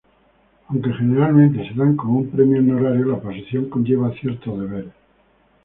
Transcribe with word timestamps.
Aunque 0.69 0.91
generalmente 0.93 1.63
se 1.69 1.75
dan 1.75 1.95
como 1.95 2.21
un 2.21 2.31
premio 2.31 2.57
honorario, 2.57 3.05
la 3.05 3.21
posición 3.21 3.69
conlleva 3.69 4.11
ciertos 4.15 4.59
deberes. 4.59 4.93